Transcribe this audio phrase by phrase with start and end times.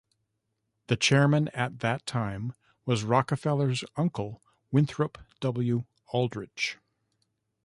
[0.87, 2.53] The chairman at that time
[2.87, 5.83] was Rockefeller's uncle Winthrop W.
[6.07, 6.79] Aldrich.